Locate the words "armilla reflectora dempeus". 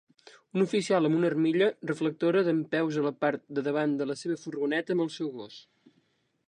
1.33-2.99